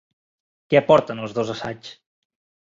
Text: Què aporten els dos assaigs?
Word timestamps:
Què 0.73 0.79
aporten 0.79 1.21
els 1.27 1.37
dos 1.41 1.53
assaigs? 1.55 1.93